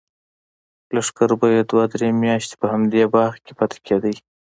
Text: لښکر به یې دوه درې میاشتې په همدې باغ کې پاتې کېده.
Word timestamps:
لښکر 0.95 1.31
به 1.39 1.47
یې 1.55 1.61
دوه 1.69 1.83
درې 1.93 2.09
میاشتې 2.23 2.55
په 2.61 2.65
همدې 2.73 3.01
باغ 3.13 3.33
کې 3.45 3.51
پاتې 3.59 3.77
کېده. 3.85 4.13